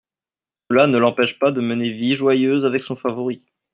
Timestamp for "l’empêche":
0.97-1.37